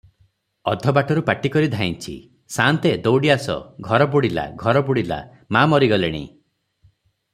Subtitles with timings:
[0.69, 2.15] ଅଧବାଟରୁ ପାଟିକରି ଧାଇଁଛି-
[2.55, 3.59] "ସାନ୍ତେ, ଦଉଡ଼ି ଆସ,
[3.91, 5.23] ଘର ବୁଡ଼ିଲା, ଘର ବୁଡ଼ିଲା,
[5.57, 6.25] ମା ମରିଗଲେଣି।"